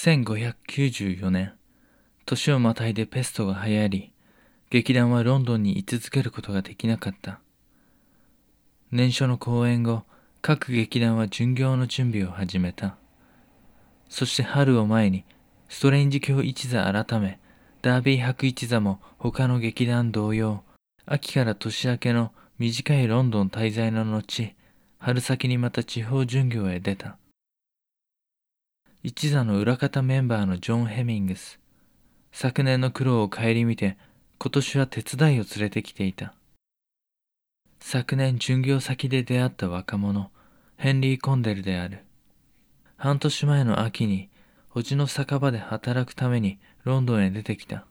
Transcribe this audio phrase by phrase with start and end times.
[0.00, 1.54] 1594年、
[2.24, 4.12] 年をまたいでペストが流行り、
[4.70, 7.40] 劇団はロンドンに居続けることができなかった。
[8.92, 10.04] 年初の公演後、
[10.40, 12.94] 各劇団は巡業の準備を始めた。
[14.08, 15.24] そして春を前に、
[15.68, 17.40] ストレンジ教一座改め、
[17.82, 20.62] ダービー博一座も他の劇団同様、
[21.06, 22.30] 秋から年明けの
[22.60, 24.54] 短いロンドン滞在の後、
[25.00, 27.18] 春先にまた地方巡業へ出た。
[29.04, 31.60] 一座の裏方メンバーのジョン・ヘミングス。
[32.32, 33.96] 昨年の苦労を顧みて、
[34.38, 36.34] 今年は手伝いを連れてきていた。
[37.78, 40.32] 昨年巡業先で出会った若者、
[40.76, 42.04] ヘンリー・コンデルである。
[42.96, 44.30] 半年前の秋に、
[44.74, 47.86] 叔父の酒場で働くためにロンドンへ出てきた。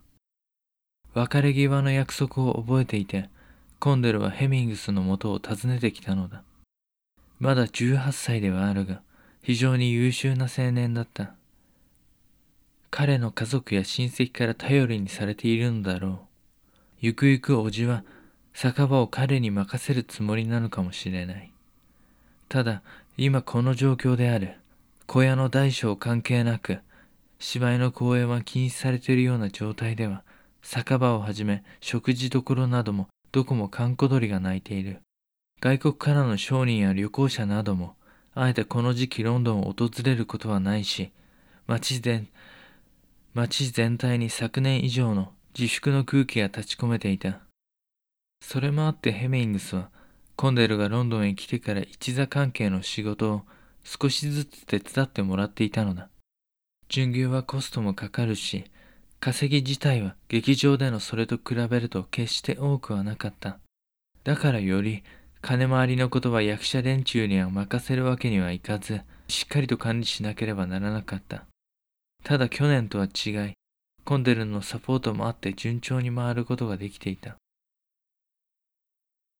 [1.14, 3.30] 別れ際の約束を覚えていて、
[3.80, 6.44] コンデルはヘミングスのもとを訪ねてきたのだ。
[7.40, 9.07] まだ18歳ではあるが、
[9.42, 11.36] 非常に優秀な青年だった。
[12.90, 16.20] 彼の家族や親戚から頼りにされているのだろう。
[17.00, 18.04] ゆくゆく叔父は
[18.54, 21.52] 酒場を彼に任せるつもりなのかもしれない。
[22.50, 22.82] ただ、
[23.18, 24.56] 今この状況である。
[25.06, 26.80] 小屋の大小関係なく、
[27.40, 30.24] 芝居の公演は禁止されているような状態では、
[30.62, 35.02] 酒場をはじめ食事処などもどこも閑古鳥が鳴いている。
[35.62, 37.96] 外国からの商人や旅行者なども、
[38.40, 41.12] あえてこの時期ロンドンを訪れることはないし、
[41.66, 42.28] 街全、
[43.34, 47.40] 街全体に昨年以上の自粛の空気が立ち込めていた。
[48.42, 49.90] それもあってヘミングスは、
[50.36, 53.42] コンデルがロンドンへ来てから一座関係の仕事を
[53.84, 56.10] 少しずつ手伝ってもらっていたのだ。
[56.90, 58.66] 巡業はコストもかかるし、
[59.20, 63.58] 稼ぎ自体は劇場でのそれと比べると決して多くはなかった。
[64.24, 65.04] だからより
[65.42, 71.46] 金回りのことは役者連中には任せるわけにはいかず、しっかりと管理しなければならなかった。
[72.24, 73.54] ただ去年とは違い、
[74.04, 77.36] コンデルのサポートもあって順調に回ることができていた。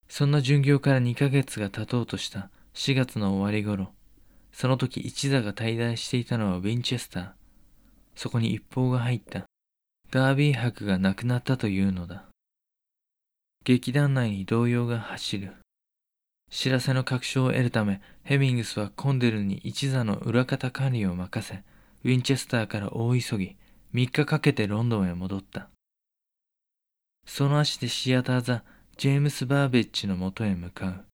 [0.08, 3.92] そんな巡業から2ヶ月が経とうとした4月の終わり頃、
[4.52, 7.30] その時一座が滞在していたのはウィンチェスター。
[8.14, 9.44] そこに一報が入った。
[10.10, 12.24] ダービー博が亡くなったというのだ。
[13.64, 15.52] 劇団内に動揺が走る。
[16.50, 21.62] 知らせの確証を得るため、ヘミングスはコンデルに一座の裏方管理を任せ、
[22.04, 23.56] ウィンチェスターから大急ぎ、
[23.94, 25.68] 3日かけてロンドンへ戻った。
[27.26, 28.62] その足でシアター座、
[28.96, 31.04] ジェームス・バーベッジのもとへ向かう。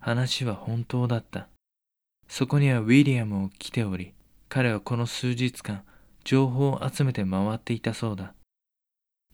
[0.00, 1.48] 話は本当だった。
[2.28, 4.12] そこにはウィリアムを来ており、
[4.48, 5.84] 彼はこの数日間、
[6.24, 8.34] 情報を集めて回っていたそうだ。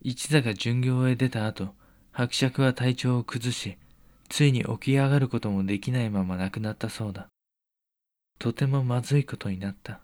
[0.03, 1.75] 一座が巡業へ出た後、
[2.13, 3.77] 伯爵は体調を崩し、
[4.31, 7.27] ついに起き上がることもできないまま亡くなったそうだ。
[8.39, 10.01] とてもまずいことになった。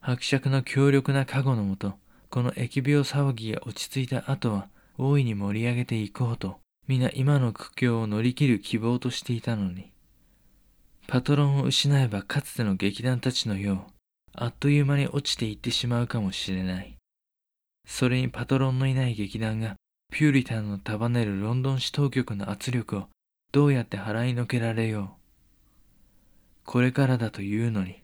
[0.00, 1.94] 伯爵の強力な加護のもと、
[2.30, 9.90] この疫病騒ぎが落ち着いた後は、大いに盛り上げていこうと、皆今の苦境を乗り切る希望としていたのに。
[11.08, 13.92] パトロンを失えばかつての劇団たちのよう、
[14.34, 16.96] あっという間に落ちていってしまうかもしれない。
[17.88, 19.74] それにパトロンのいない劇団が、
[20.12, 23.08] ピューリタンの束ねるロンドン市当局の圧力を
[23.50, 25.18] どうやって払いのけられよう。
[26.64, 28.02] これからだというのに、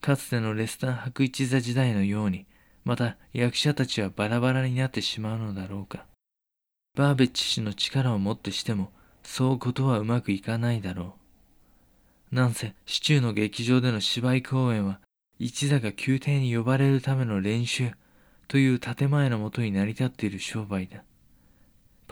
[0.00, 2.46] かつてのレスタン白一座時代のように、
[2.84, 6.06] また役者たちはバラバラになってしまうのだろうか。
[6.94, 8.92] バーベッジ氏の力をもってしても、
[9.24, 11.16] そうことはうまくいかないだろ
[12.30, 12.34] う。
[12.36, 15.00] なんせ、市中の劇場での芝居公演は、
[15.40, 17.90] 一座が宮廷に呼ばれるための練習
[18.46, 21.02] という建前のもとに成り立っている商売だ。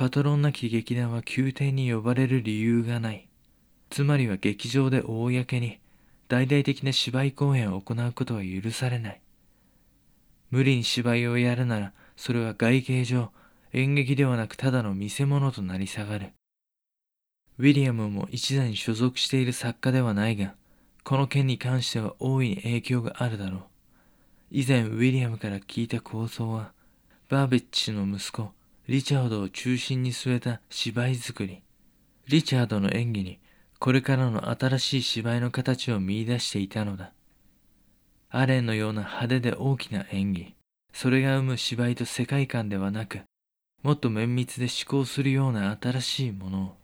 [0.00, 3.28] パトロンなき劇団は宮廷に呼ばれる理由がない。
[3.90, 5.78] つまりは劇場で公に
[6.26, 9.20] 大々的な芝居公演を行うことは許されない。
[10.50, 13.30] 無理に芝居をやるなら、それは外形上、
[13.74, 16.32] 演劇ではなくただの見せ物となり下がる。
[17.58, 20.54] ウィリアムも一座に所属している作家ではないが、
[21.04, 23.62] この件に関しては大いに影響があるだろう。
[24.50, 26.72] 以前ウィリアムから聞いた構想は、
[27.28, 28.58] バーベッジ氏の息子、
[28.90, 31.62] リチャードを中心に据えた芝居作り。
[32.26, 33.38] リチャードの演技に
[33.78, 37.12] これからの新しい芝居の形を見出していたのだ。
[38.30, 40.56] アレンのような派手で大きな演技。
[40.92, 43.20] それが生む芝居と世界観ではなく、
[43.84, 46.76] もっと綿密で思考するような新しいものを。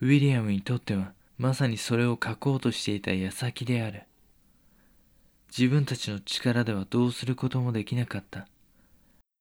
[0.00, 4.02] ウィリアムにとってはまさにそれを書こうとしていた矢先である。
[5.56, 8.48] 自分たちの力ではどうすることもできなかった。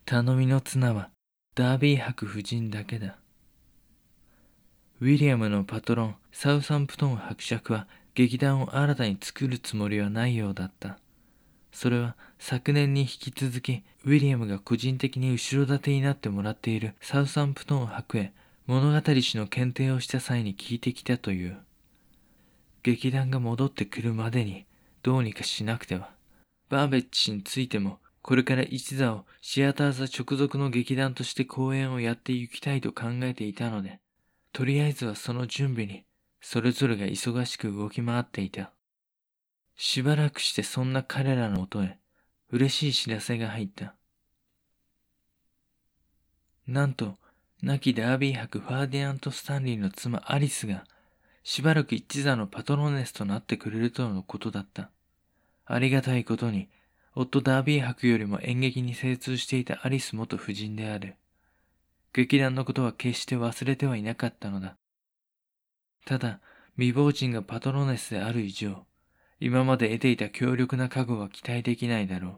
[0.06, 1.10] 頼みの綱は
[1.53, 3.18] ダービー博夫人だけだ。
[5.01, 10.98] ウィリアムのパトロン、サウサンプトン伯爵は劇団を新たに作るつもりはないようだった。
[11.74, 18.31] それは昨年に引き続きウィリアムが個人的に後ろ盾になってもらっているサウサンプトン博へ
[18.65, 21.57] 物語誌の検定をした際に聞いてきたという。
[22.81, 24.65] 劇団が戻ってくるまでに
[25.04, 26.12] どうにかしなくては。
[26.69, 34.00] バーベッジについてもこれから一座をシアター座直属の劇団として公演をやっていきたいと考えていたので、
[34.53, 36.06] とりあえずはその準備に
[36.39, 38.71] それぞれが忙しく動き回っていた。
[39.75, 41.97] しばらくしてそんな彼らのもとへ
[42.51, 43.95] 嬉しい知らせが入った。
[46.68, 47.18] なんと、
[47.63, 50.83] 亡きダービー博ファーディナント・スタンリーの妻アリスが
[51.44, 54.89] しばらく一座のパトロネスとなってくれるとのことだった。
[55.65, 56.69] ありがたいことに、
[57.13, 61.15] 夫ダービー博よりも演劇に精通していたアリス元夫人である。
[62.13, 64.77] 劇団のことは決して忘れてはいなかったのだ。
[66.05, 66.39] ただ、
[66.75, 68.85] 未亡人がパトロネスである以上、
[69.39, 72.35] 今まで得ていた強力な加護は期待できないだろう。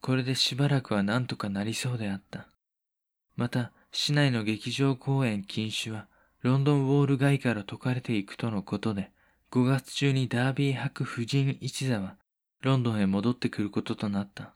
[0.00, 2.48] これでしばらくは何とかなりそうであった。
[3.36, 6.06] また、市内の劇場公演禁止は、
[6.42, 9.10] ロンドンウォール街から解かれていくとのことで、
[9.50, 12.16] 5月中にダービー博夫人一座は、
[12.64, 14.54] ロンドンへ戻ってくることとなった。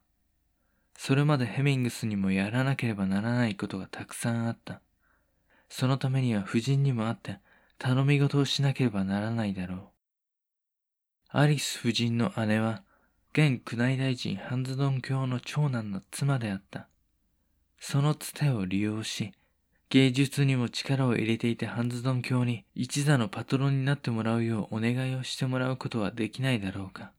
[0.96, 4.80] それまでヘミングスにもやらなければならないことがたくさんあった。
[5.68, 7.38] そのためには夫人にも会って
[7.76, 9.88] 頼み事をしなければならないだろう。
[11.28, 12.82] アリス夫人の姉は、
[13.34, 16.88] 現宮内大臣ハンズドン教の長男の妻であった。
[17.78, 19.34] そのつてを利用し、
[19.90, 27.12] 芸術にも力を入れていたハンズドン教に一座のパトロンになってもらうようお願いをしてもらうことはできないだろうか。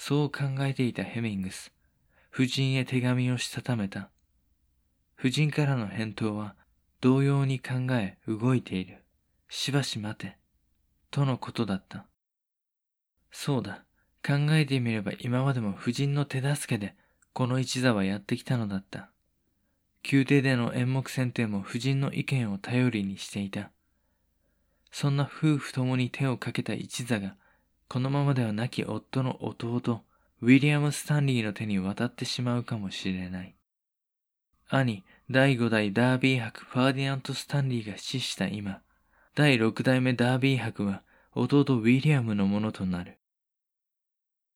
[0.00, 1.72] そう考えていたヘミングス。
[2.32, 4.10] 夫人へ手紙をしたためた。
[5.18, 6.54] 夫人からの返答は
[7.00, 9.02] 同様に考え動いている。
[9.48, 10.38] しばし待て。
[11.10, 12.06] とのことだった。
[13.32, 13.82] そうだ。
[14.24, 16.94] 考えてみれば今までも夫人の手助けで
[17.32, 19.10] この一座はやってきたのだった。
[20.10, 23.72] 宮廷での演目選定も夫人の意見を頼りにしていた。
[24.92, 27.34] そんな夫婦ともに手をかけた一座が、
[27.88, 30.02] このままでは亡き夫の弟、
[30.42, 33.56] ウィリアム・スタンリーの手に渡ってしまうかもしれない。
[34.68, 38.82] 兄、第五代ダービー博ファーディナント・スタンリーが死した今、
[39.34, 41.02] 第六代目ダービー博は
[41.32, 43.18] 弟ウィリアムのものとなる。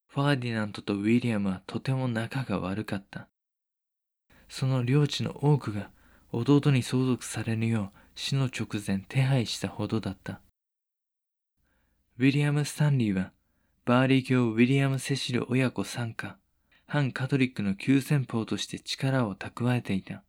[0.09, 3.29] ファーディナントとウィリアムはとても仲が悪かった。
[4.51, 5.91] その領地の多くが
[6.33, 10.43] 弟に相続されぬよう死の直前手配したほどだった。
[12.19, 13.33] ウィリアム・スタンリーは
[13.87, 16.37] バーリー卿ウィリアム・セシル親子傘下、
[16.87, 20.23] 反カトリックの急先鋒として力を蓄えていた。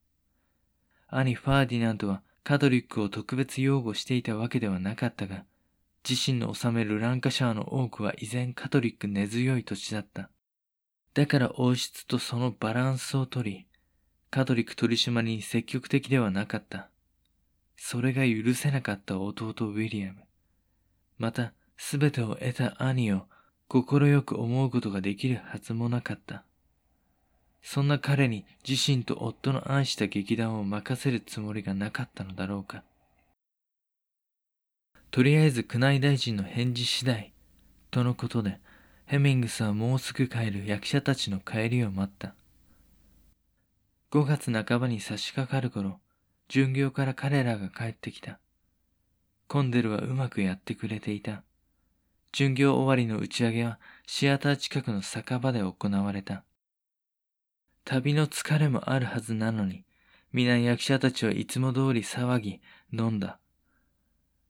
[1.10, 5.44] 兄ファーディナントはカトリックを特別擁護していたわけではなかったが、
[6.08, 10.30] 自身の治めるランカシャーの多くは依然カトリック根強い土地だった。
[11.14, 13.68] だから王室とそのバランスをとり、
[14.32, 16.90] カトリック取締りに積極的ではなかった。
[17.76, 20.22] それが許せなかった弟ウィリアム。
[21.18, 23.28] また、すべてを得た兄を
[23.68, 26.44] 快く思うことができるはずもなかった。
[27.62, 32.84] そんな彼に自身と夫の愛した劇団を任せるつもりがなかったのだろうか。
[35.12, 37.34] とりあえず宮内大臣の返事次第、
[37.92, 38.60] とのことで、
[39.06, 42.36] ヘミングスはもうすぐ帰る役者たちの帰りを待った。
[44.12, 46.00] 5月半ばに差し掛かる頃、
[46.48, 48.40] 巡業から彼らが帰ってきた。
[49.48, 51.44] コンデルはうまくやってくれていた。
[52.34, 56.44] 巡業終わりの打ち上げはシアター近くの酒場で行われた。
[57.86, 59.86] 旅の疲れもあるはずなのに、
[60.32, 62.60] 皆役者たちはいつも通り騒ぎ、
[62.92, 63.40] 飲んだ。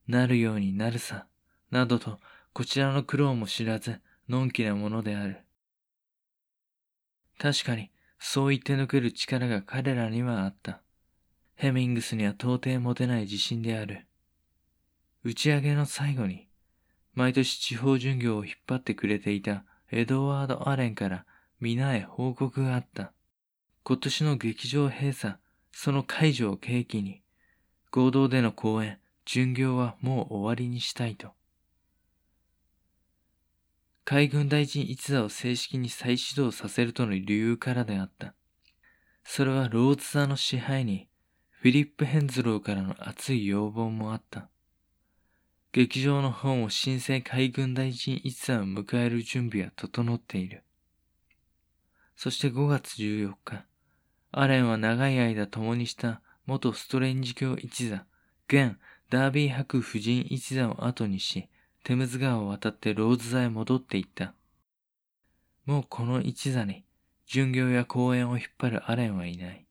[0.07, 1.27] なるようになるさ、
[1.71, 2.21] などと、
[2.53, 3.99] こちらの苦労も知らず、
[4.29, 5.39] のんきなものである。
[7.37, 10.81] 確かに、そう言って抜ける力が彼らにはあった。
[11.55, 14.07] ヘミングスには到底持てない自信である。
[15.25, 16.47] 打ち上げの最後に、
[17.13, 21.25] 毎年地方巡業を引っ張ってくれていたエドワード・アレンから
[21.59, 23.13] 皆へ報告があった。
[23.83, 25.35] 今年の劇場閉鎖、
[25.71, 27.21] その解除を契機に、
[27.91, 31.33] 合同での公演、巡業はもう終わりにしたいと。
[34.05, 38.33] 海軍大臣一座を正式に再始動させるとの理由からであった。
[39.23, 41.07] それはローズ座の支配に
[41.49, 44.49] フィリップ・ヘンズローからの熱い要望もあった。
[45.73, 50.61] 劇場の方も新生海軍大臣一座を迎える準備は整っている。
[52.15, 53.65] そして5月14日、
[54.31, 58.05] アレンは長い間共にした元ストレンジ教一座、
[58.47, 58.77] 現
[59.09, 61.49] ダービー博夫人一座を後にし、
[61.83, 64.35] テムズ川を渡ってローズ座へ戻っていった。
[65.65, 66.85] もうこの一座に
[67.25, 69.65] 巡業や公演を引っ張るアレンはいない。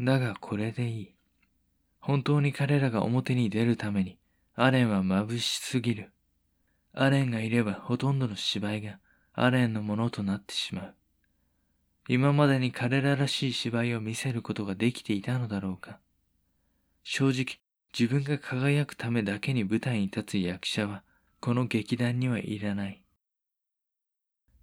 [0.00, 1.14] だがこれでいい。
[2.00, 4.16] 本当に彼らが表に出るために
[4.62, 6.12] アレンは眩しすぎる。
[6.92, 8.98] アレンがいればほとんどの芝居が
[9.32, 10.94] アレンのものとなってしまう。
[12.08, 15.98] 今までに彼ららしい芝居を見せることができていたのだろうか。
[17.04, 17.58] 正直、
[17.98, 21.04] 自分が輝くためだけに舞台に立つ役者は、
[21.40, 23.02] この劇団にはいらない。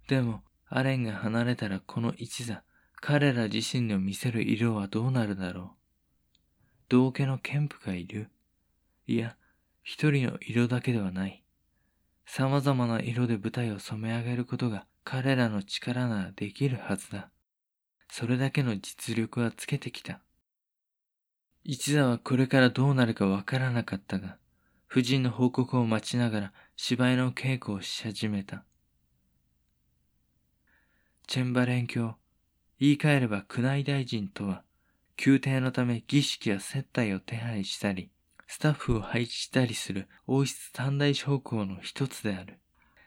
[0.06, 2.62] でも、アレンが離れたらこの一座、
[3.00, 5.68] 彼ら自身の見せる色はどうなるだろう。
[6.88, 8.30] 道家の憲夫がいる
[9.08, 9.37] いや、
[9.90, 11.42] 一人の色だけではない。
[12.26, 17.30] 様々な色で舞台を染め上げることが彼らの力ならできるはずだ。
[18.12, 20.20] それだけの実力はつけてきた。
[21.64, 24.36] 一座はこれからどうなるかわからなかったが、
[24.90, 28.64] 夫人の報告を待ちながら芝居の稽古をし始めた。
[31.26, 32.16] チェンバレン教、
[32.78, 34.64] 言い換えれば宮内大臣とは、
[35.16, 38.10] 宮廷のため儀式や接待を手配したり、
[38.48, 42.58] スタッフを配置したりする王室三大将校の一つである。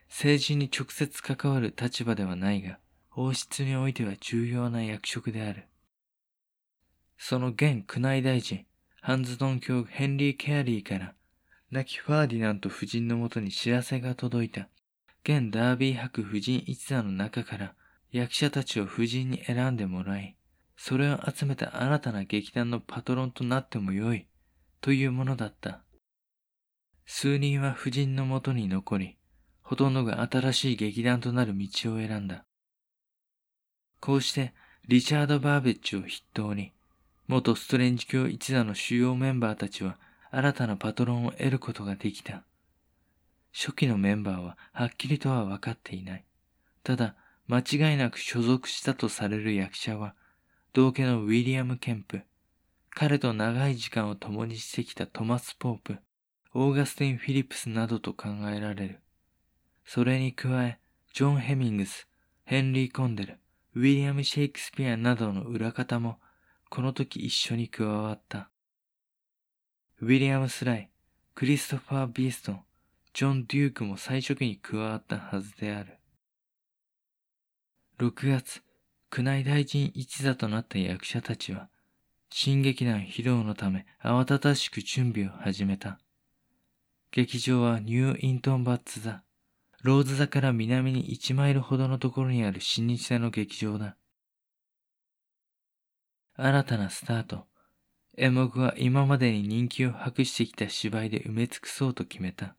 [0.08, 2.78] 政治に直接関わる立場ではないが、
[3.16, 5.66] 王室においては重要な役職である。
[7.18, 8.66] その現宮内大臣、
[9.02, 11.16] ハンズドン教ヘンリー・ケアリーから、
[11.72, 14.68] 亡きファーディナント夫人のもとに知らせが届いた。
[15.24, 17.76] 現ダービー博夫人一座の中から
[18.12, 20.36] 役者たちを夫人に選んでもらい、
[20.78, 24.26] それを集めた新たな劇団のパトロンとなってもよい、
[24.82, 25.82] というものだった。
[27.06, 29.18] 数人は夫人のもとに残り、
[29.62, 32.44] ほとんどが新しい劇団となる道を選んだ。
[34.00, 34.54] こうして、
[34.88, 36.74] リチャード・バーベッジを筆頭に、
[37.28, 39.98] 元ストレンジ教一座の主要メンバーたちは
[40.32, 42.44] 新たなパトロンを得ることができた。
[43.54, 46.26] 初期のメンバーははっきりとは分かっていない。
[46.84, 47.16] ただ、
[47.48, 50.16] 間違いなく所属したとされる役者は、
[50.74, 52.24] 同家のウィリアム・ケンプ、
[52.94, 55.98] 彼と長い時間を共にしてきたトマス・ポープ、
[56.54, 59.00] オーガスティン・フィリップスなどと考えられる。
[59.86, 60.80] それに加え、
[61.14, 62.08] ジョン・ヘミングス、
[62.44, 63.40] ヘンリー・コンデル、
[63.76, 66.20] ウィリアム・シェイクスピアなどの裏方も
[66.70, 68.50] この時一緒に加わった。
[70.02, 70.90] ウィリアム・スライ、
[71.34, 72.64] クリストファー・ビーストン、
[73.14, 75.98] ジョン・デュークも最初期に加わったはずである。
[78.00, 78.64] 6月、
[79.16, 81.70] 宮内大臣一座となった役者たちは、
[82.34, 86.00] 新劇団披露のため慌ただしく準備を始めた。
[87.12, 89.22] 劇場はニューイントンバッツ座、
[89.84, 93.98] ローズ座から南に1マイルほどのところにある新日座の劇場だ。
[96.36, 97.46] 新たなスタート。
[98.18, 102.56] 演目は今までに人気を博してきた芝居で埋め尽くそうと決めた。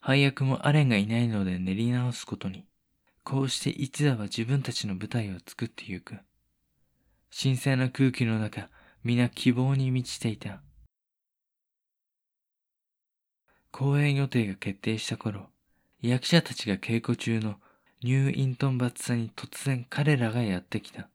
[0.00, 2.66] 配役もアレンがいないので練り直すことに。
[3.22, 6.16] こうして一座は自分たちの舞台を作ってゆく。
[7.34, 8.68] 神聖な空気の中、
[9.02, 10.60] 皆希望に満ちていた。
[13.70, 15.48] 公演予定が決定した頃、
[16.02, 17.56] 役者たちが稽古中の
[18.02, 21.08] ニューイントンバッツァに突然彼らがやってきた。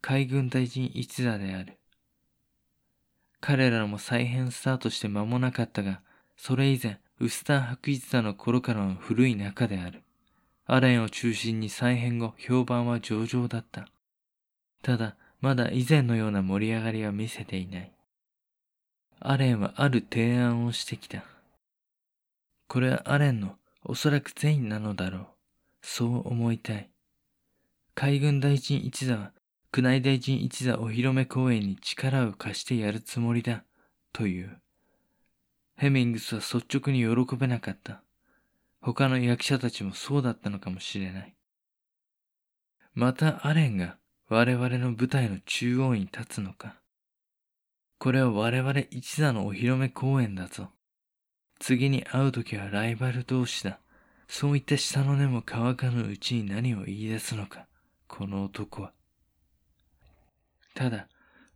[0.00, 1.76] 海軍大臣一座である。
[3.40, 6.02] 彼らも再編スタートして間もなかったが、
[6.36, 10.04] それ以前、ウスター白一座の頃からの古い仲である。
[10.66, 13.88] アレンを中心に再編後、評判は上々だった。
[14.86, 17.92] ただ、まだ以前のような盛り上がりは見せていない。
[19.18, 21.24] アレンはある提案をしてきた。
[22.68, 25.26] これはアレンのおそらく善意なのだろう。
[25.82, 26.88] そう思いたい。
[27.96, 29.32] 海軍大臣一座は
[29.76, 33.64] 宮内大臣一座お披露目公演に力を貸してやるつもりだ、
[34.12, 34.56] という。
[35.76, 38.04] ヘミングスは率直に喜べなかった。
[38.80, 41.34] 他の役者たちもそうだったのかもしれない。
[42.94, 46.74] またアレンが我々の舞台の中央に立つのか。
[47.98, 50.70] これは我々一座のお披露目公演だぞ。
[51.60, 53.78] 次に会う時はライバル同士だ。
[54.26, 57.66] そういった下の根も乾かぬうちに何を言い出すのか、
[58.08, 58.92] この男は。
[60.74, 61.06] ただ、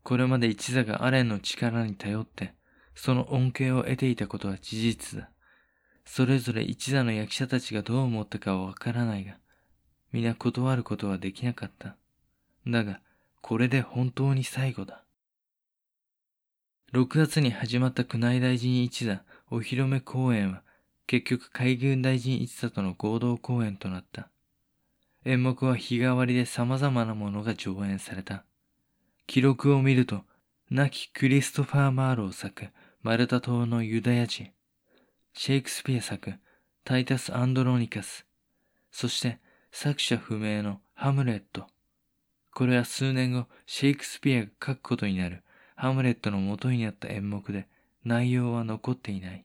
[0.05, 2.55] これまで一座がアレンの力に頼って、
[2.95, 5.31] その恩恵を得ていたことは事実だ。
[6.05, 9.39] それぞれ一座の役者たちがどう思ったかはわからないが、
[10.13, 11.97] 皆断ることはできなかった。
[12.71, 13.01] だが、
[13.41, 15.05] これで本当に最後だ。
[16.93, 20.63] 6月に始まった宮内大臣一座お披露目公演は、
[21.07, 24.29] 結局海軍大臣一座との合同公演となった。
[25.25, 28.45] 演目は日替わりで様々なものが上演された。
[29.27, 30.23] 記録を見ると、
[30.71, 32.69] 亡きクリストファー・マーロー作、
[33.03, 34.51] マルタ島のユダヤ人、
[35.33, 36.35] シェイクスピア作、
[36.85, 38.27] タイタス・アンドロニカス、
[38.91, 39.41] そして
[39.73, 41.67] 作者不明のハムレット。
[42.53, 45.43] これは数年後、シェイクスピアが書くことになる
[45.77, 47.69] ハムレットの元になった演目で、
[48.05, 49.45] 内容は残っていない。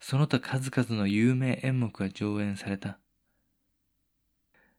[0.00, 2.98] その他数々の有名演目が上演された。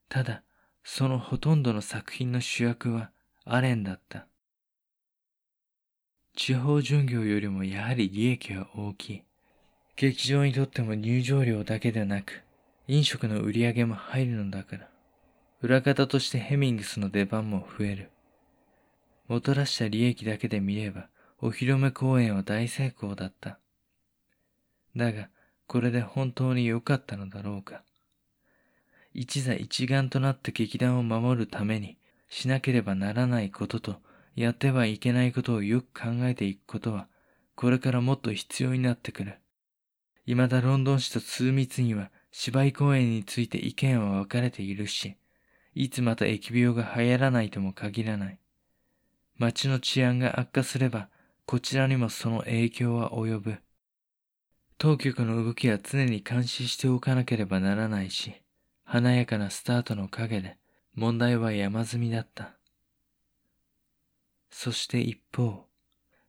[0.09, 0.43] ただ、
[0.83, 3.11] そのほとんどの作品の主役は
[3.45, 4.27] アレンだった。
[6.35, 9.23] 地方巡業よりもやはり利益は大きい。
[9.95, 12.43] 劇場にとっても入場料だけでなく、
[12.87, 14.89] 飲食の売り上げも入るのだから。
[15.61, 18.09] 裏方としてヘミングスの出番も増える。
[19.27, 21.07] もたらした利益だけで見れば、
[21.39, 23.59] お披露目公演は大成功だった。
[24.95, 25.29] だが、
[25.67, 27.83] これで本当に良かったのだろうか。
[29.13, 31.97] 一座一丸となって劇団を守るために
[32.29, 33.95] しなければならないことと
[34.35, 37.07] やってはいけないことをよく考えていくことは
[37.55, 39.37] これからもっと必要になってくる。
[40.25, 45.15] 未だロンドン市と通密には芝居公演について意見は分かれているし、
[45.73, 48.39] いつまた疫病が流行らないとも限らない。
[49.37, 51.09] 街の治安が悪化すれば、
[51.45, 53.57] こちらにもその影響は及ぶ。
[54.77, 58.41] 当局の動きは常に監視しておかなければならないし、
[58.83, 60.57] 華やかなスタートの陰で
[60.95, 62.55] 問題は山積みだった。
[64.49, 65.65] そして一方、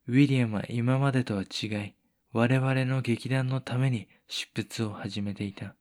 [0.07, 1.95] ウィリアムは今までとは違い、
[2.33, 5.75] 我々の劇団のために執筆を始めていた。